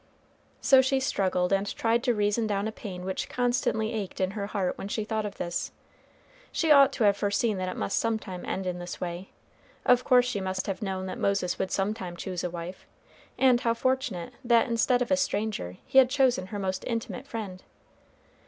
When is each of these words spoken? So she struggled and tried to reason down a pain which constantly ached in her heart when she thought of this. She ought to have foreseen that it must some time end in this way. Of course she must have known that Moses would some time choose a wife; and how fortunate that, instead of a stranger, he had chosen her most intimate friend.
So 0.61 0.81
she 0.81 0.99
struggled 0.99 1.53
and 1.53 1.75
tried 1.77 2.01
to 2.05 2.13
reason 2.15 2.47
down 2.47 2.67
a 2.67 2.71
pain 2.71 3.05
which 3.05 3.29
constantly 3.29 3.93
ached 3.93 4.19
in 4.19 4.31
her 4.31 4.47
heart 4.47 4.75
when 4.75 4.87
she 4.87 5.03
thought 5.03 5.27
of 5.27 5.37
this. 5.37 5.71
She 6.51 6.71
ought 6.71 6.91
to 6.93 7.03
have 7.03 7.15
foreseen 7.15 7.57
that 7.57 7.69
it 7.69 7.77
must 7.77 7.99
some 7.99 8.17
time 8.17 8.43
end 8.43 8.65
in 8.65 8.79
this 8.79 8.99
way. 8.99 9.29
Of 9.85 10.03
course 10.03 10.25
she 10.25 10.41
must 10.41 10.65
have 10.65 10.81
known 10.81 11.05
that 11.05 11.19
Moses 11.19 11.59
would 11.59 11.69
some 11.69 11.93
time 11.93 12.17
choose 12.17 12.43
a 12.43 12.49
wife; 12.49 12.87
and 13.37 13.61
how 13.61 13.75
fortunate 13.75 14.33
that, 14.43 14.67
instead 14.67 15.03
of 15.03 15.11
a 15.11 15.15
stranger, 15.15 15.77
he 15.85 15.99
had 15.99 16.09
chosen 16.09 16.47
her 16.47 16.57
most 16.57 16.83
intimate 16.87 17.27
friend. 17.27 17.61